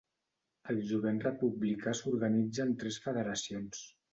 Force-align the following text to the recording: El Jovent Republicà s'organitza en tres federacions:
El 0.73 0.79
Jovent 0.91 1.19
Republicà 1.25 1.95
s'organitza 2.01 2.67
en 2.69 2.75
tres 2.83 2.99
federacions: 3.07 3.89